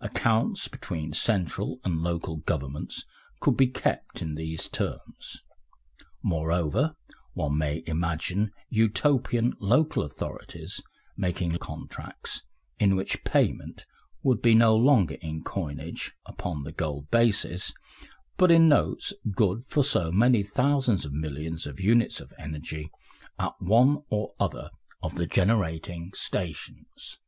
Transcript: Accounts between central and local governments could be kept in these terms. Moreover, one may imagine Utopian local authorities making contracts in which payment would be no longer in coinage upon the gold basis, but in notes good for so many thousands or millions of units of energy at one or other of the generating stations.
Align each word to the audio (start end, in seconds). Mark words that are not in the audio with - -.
Accounts 0.00 0.66
between 0.66 1.12
central 1.12 1.78
and 1.84 2.02
local 2.02 2.38
governments 2.38 3.04
could 3.38 3.56
be 3.56 3.68
kept 3.68 4.20
in 4.20 4.34
these 4.34 4.68
terms. 4.68 5.42
Moreover, 6.24 6.96
one 7.34 7.56
may 7.56 7.84
imagine 7.86 8.50
Utopian 8.68 9.54
local 9.60 10.02
authorities 10.02 10.80
making 11.16 11.56
contracts 11.58 12.42
in 12.80 12.96
which 12.96 13.22
payment 13.22 13.86
would 14.24 14.42
be 14.42 14.56
no 14.56 14.74
longer 14.74 15.14
in 15.20 15.44
coinage 15.44 16.14
upon 16.26 16.64
the 16.64 16.72
gold 16.72 17.08
basis, 17.12 17.72
but 18.36 18.50
in 18.50 18.68
notes 18.68 19.12
good 19.36 19.62
for 19.68 19.84
so 19.84 20.10
many 20.10 20.42
thousands 20.42 21.06
or 21.06 21.10
millions 21.10 21.64
of 21.68 21.78
units 21.78 22.20
of 22.20 22.32
energy 22.40 22.90
at 23.38 23.52
one 23.60 24.02
or 24.08 24.34
other 24.40 24.70
of 25.00 25.14
the 25.14 25.26
generating 25.28 26.12
stations. 26.12 27.20